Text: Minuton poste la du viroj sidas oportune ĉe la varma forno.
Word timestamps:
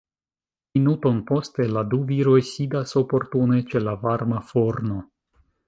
Minuton 0.77 1.19
poste 1.31 1.67
la 1.75 1.83
du 1.91 1.99
viroj 2.13 2.39
sidas 2.53 2.95
oportune 3.03 3.63
ĉe 3.69 3.85
la 3.89 3.97
varma 4.09 4.43
forno. 4.51 4.99